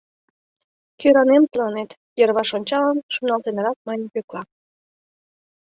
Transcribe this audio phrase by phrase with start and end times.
[0.99, 1.89] —Кӧранем тыланет,—
[2.19, 4.41] йырваш ончалын, шоналтенрак мане Пӧкла.